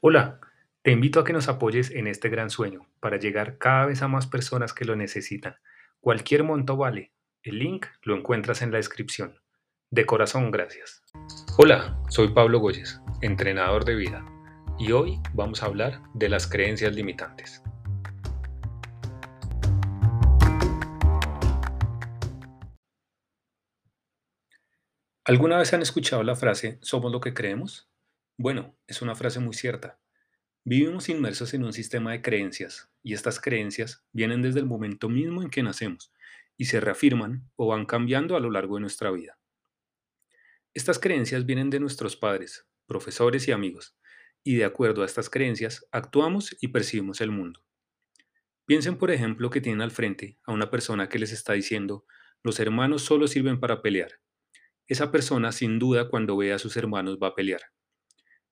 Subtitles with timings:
[0.00, 0.40] Hola,
[0.82, 4.08] te invito a que nos apoyes en este gran sueño para llegar cada vez a
[4.08, 5.56] más personas que lo necesitan.
[6.00, 7.12] Cualquier monto vale.
[7.42, 9.40] El link lo encuentras en la descripción.
[9.90, 11.02] De corazón, gracias.
[11.56, 14.24] Hola, soy Pablo Goyes, entrenador de vida,
[14.78, 17.62] y hoy vamos a hablar de las creencias limitantes.
[25.28, 27.86] ¿Alguna vez han escuchado la frase somos lo que creemos?
[28.38, 30.00] Bueno, es una frase muy cierta.
[30.64, 35.42] Vivimos inmersos en un sistema de creencias y estas creencias vienen desde el momento mismo
[35.42, 36.14] en que nacemos
[36.56, 39.38] y se reafirman o van cambiando a lo largo de nuestra vida.
[40.72, 43.98] Estas creencias vienen de nuestros padres, profesores y amigos,
[44.42, 47.62] y de acuerdo a estas creencias actuamos y percibimos el mundo.
[48.64, 52.06] Piensen, por ejemplo, que tienen al frente a una persona que les está diciendo,
[52.42, 54.22] los hermanos solo sirven para pelear.
[54.88, 57.60] Esa persona sin duda cuando ve a sus hermanos va a pelear.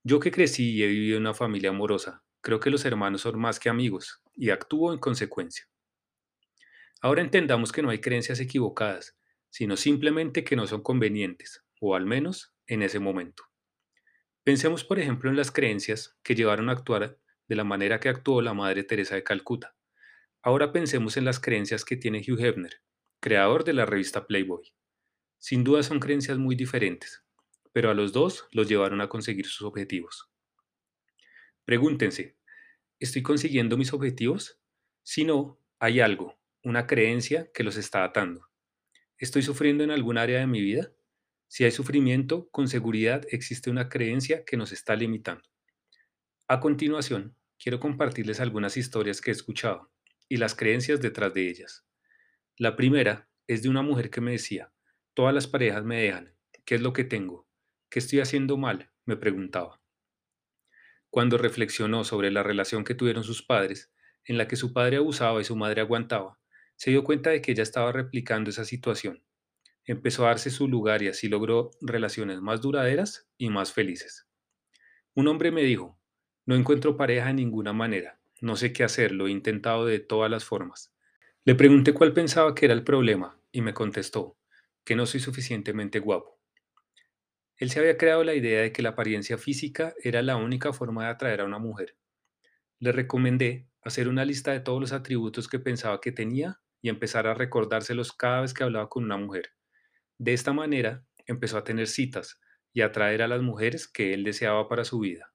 [0.05, 3.39] Yo que crecí y he vivido en una familia amorosa, creo que los hermanos son
[3.41, 5.67] más que amigos y actúo en consecuencia.
[7.01, 12.05] Ahora entendamos que no hay creencias equivocadas, sino simplemente que no son convenientes, o al
[12.05, 13.45] menos en ese momento.
[14.45, 18.43] Pensemos, por ejemplo, en las creencias que llevaron a actuar de la manera que actuó
[18.43, 19.75] la Madre Teresa de Calcuta.
[20.43, 22.83] Ahora pensemos en las creencias que tiene Hugh Hefner,
[23.21, 24.75] creador de la revista Playboy.
[25.39, 27.25] Sin duda son creencias muy diferentes,
[27.73, 30.31] pero a los dos los llevaron a conseguir sus objetivos.
[31.65, 32.37] Pregúntense,
[32.99, 34.61] ¿estoy consiguiendo mis objetivos?
[35.03, 38.49] Si no, hay algo, una creencia que los está atando.
[39.19, 40.93] ¿Estoy sufriendo en algún área de mi vida?
[41.49, 45.49] Si hay sufrimiento, con seguridad existe una creencia que nos está limitando.
[46.49, 49.91] A continuación, quiero compartirles algunas historias que he escuchado
[50.29, 51.87] y las creencias detrás de ellas.
[52.57, 54.73] La primera es de una mujer que me decía,
[55.17, 56.35] todas las parejas me dejan,
[56.67, 57.49] ¿qué es lo que tengo?
[57.89, 58.91] ¿Qué estoy haciendo mal?
[59.07, 59.81] me preguntaba.
[61.09, 63.91] Cuando reflexionó sobre la relación que tuvieron sus padres,
[64.27, 66.39] en la que su padre abusaba y su madre aguantaba,
[66.75, 69.25] se dio cuenta de que ella estaba replicando esa situación.
[69.87, 74.29] Empezó a darse su lugar y así logró relaciones más duraderas y más felices.
[75.15, 75.99] Un hombre me dijo,
[76.45, 80.31] no encuentro pareja de ninguna manera, no sé qué hacer, lo he intentado de todas
[80.31, 80.93] las formas.
[81.47, 84.37] Le pregunté cuál pensaba que era el problema y me contestó,
[84.87, 86.41] que no soy suficientemente guapo.
[87.57, 91.05] Él se había creado la idea de que la apariencia física era la única forma
[91.05, 91.97] de atraer a una mujer.
[92.79, 97.27] Le recomendé hacer una lista de todos los atributos que pensaba que tenía y empezar
[97.27, 99.51] a recordárselos cada vez que hablaba con una mujer.
[100.19, 102.41] De esta manera empezó a tener citas
[102.73, 105.35] y a atraer a las mujeres que él deseaba para su vida.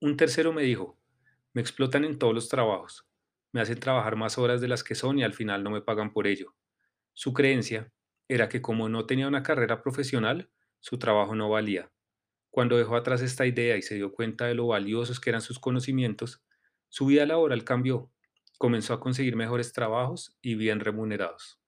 [0.00, 0.98] Un tercero me dijo,
[1.52, 3.06] me explotan en todos los trabajos,
[3.52, 6.12] me hacen trabajar más horas de las que son y al final no me pagan
[6.12, 6.54] por ello.
[7.14, 7.92] Su creencia
[8.28, 11.92] era que como no tenía una carrera profesional, su trabajo no valía.
[12.50, 15.58] Cuando dejó atrás esta idea y se dio cuenta de lo valiosos que eran sus
[15.58, 16.44] conocimientos,
[16.88, 18.10] su vida laboral cambió.
[18.58, 21.60] Comenzó a conseguir mejores trabajos y bien remunerados.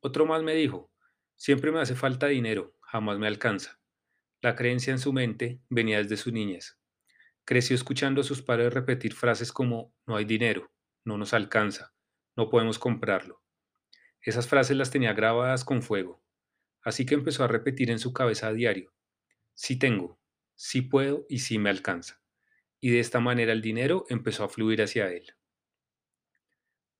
[0.00, 0.92] Otro más me dijo,
[1.36, 3.80] siempre me hace falta dinero, jamás me alcanza.
[4.40, 6.78] La creencia en su mente venía desde su niñez.
[7.44, 10.72] Creció escuchando a sus padres repetir frases como no hay dinero,
[11.04, 11.94] no nos alcanza,
[12.36, 13.41] no podemos comprarlo.
[14.22, 16.22] Esas frases las tenía grabadas con fuego,
[16.82, 18.94] así que empezó a repetir en su cabeza a diario,
[19.52, 20.20] sí tengo,
[20.54, 22.22] sí puedo y sí me alcanza.
[22.80, 25.34] Y de esta manera el dinero empezó a fluir hacia él.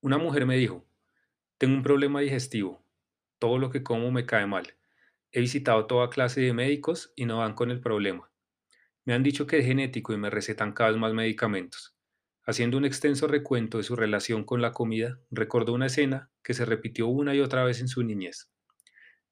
[0.00, 0.84] Una mujer me dijo,
[1.58, 2.84] tengo un problema digestivo,
[3.38, 4.74] todo lo que como me cae mal.
[5.30, 8.32] He visitado toda clase de médicos y no van con el problema.
[9.04, 11.96] Me han dicho que es genético y me recetan cada vez más medicamentos.
[12.44, 16.64] Haciendo un extenso recuento de su relación con la comida, recordó una escena que se
[16.64, 18.50] repitió una y otra vez en su niñez.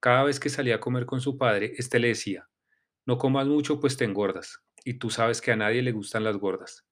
[0.01, 2.49] Cada vez que salía a comer con su padre, éste le decía,
[3.07, 6.37] no comas mucho pues te engordas, y tú sabes que a nadie le gustan las
[6.37, 6.87] gordas.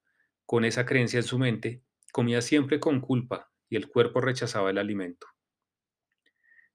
[0.44, 4.78] Con esa creencia en su mente, comía siempre con culpa y el cuerpo rechazaba el
[4.78, 5.26] alimento.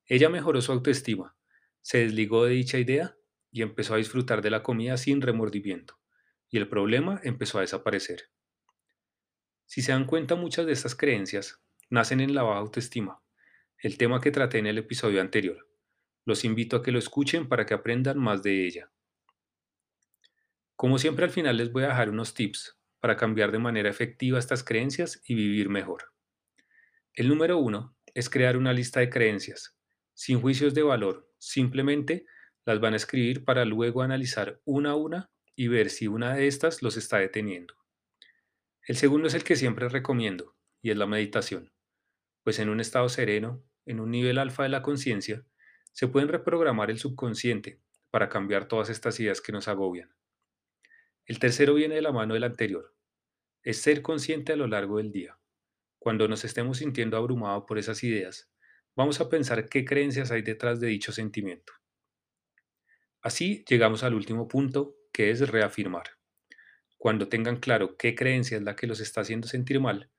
[0.05, 1.35] Ella mejoró su autoestima,
[1.81, 3.15] se desligó de dicha idea
[3.51, 5.99] y empezó a disfrutar de la comida sin remordimiento,
[6.49, 8.29] y el problema empezó a desaparecer.
[9.65, 13.21] Si se dan cuenta, muchas de estas creencias nacen en la baja autoestima,
[13.83, 15.67] el tema que traté en el episodio anterior.
[16.23, 18.89] Los invito a que lo escuchen para que aprendan más de ella.
[20.77, 24.39] Como siempre al final les voy a dejar unos tips para cambiar de manera efectiva
[24.39, 26.13] estas creencias y vivir mejor.
[27.13, 29.75] El número uno es crear una lista de creencias,
[30.13, 32.25] sin juicios de valor, simplemente
[32.63, 36.47] las van a escribir para luego analizar una a una y ver si una de
[36.47, 37.75] estas los está deteniendo.
[38.87, 41.73] El segundo es el que siempre recomiendo, y es la meditación,
[42.43, 45.45] pues en un estado sereno, en un nivel alfa de la conciencia,
[45.95, 50.09] Se pueden reprogramar el subconsciente para cambiar todas estas ideas que nos agobian.
[51.25, 52.95] El tercero viene de la mano del anterior.
[53.61, 55.37] Es ser consciente a lo largo del día.
[55.99, 58.51] Cuando nos estemos sintiendo abrumados por esas ideas,
[58.95, 61.73] vamos a pensar qué creencias hay detrás de dicho sentimiento.
[63.21, 66.17] Así llegamos al último punto, que es reafirmar.
[66.97, 70.09] Cuando tengan claro qué creencia es la que los está haciendo sentir mal,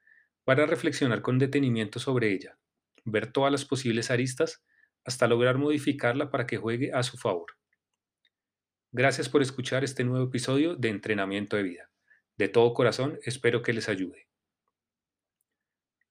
[0.46, 2.58] van a reflexionar con detenimiento sobre ella,
[3.04, 4.64] ver todas las posibles aristas
[5.04, 7.46] hasta lograr modificarla para que juegue a su favor.
[8.92, 11.90] Gracias por escuchar este nuevo episodio de Entrenamiento de Vida.
[12.36, 14.28] De todo corazón espero que les ayude.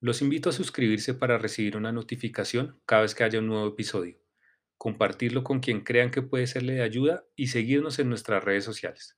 [0.00, 4.24] Los invito a suscribirse para recibir una notificación cada vez que haya un nuevo episodio
[4.84, 9.16] compartirlo con quien crean que puede serle de ayuda y seguirnos en nuestras redes sociales.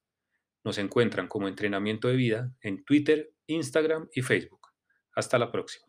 [0.65, 4.69] Nos encuentran como entrenamiento de vida en Twitter, Instagram y Facebook.
[5.13, 5.86] Hasta la próxima.